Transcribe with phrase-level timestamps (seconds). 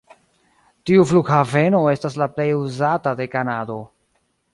[0.89, 3.77] Tiu flughaveno estas la plej uzata de Kanado.